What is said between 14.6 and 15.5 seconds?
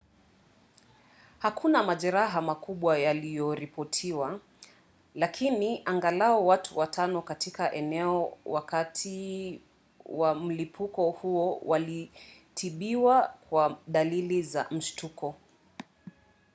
mshtuko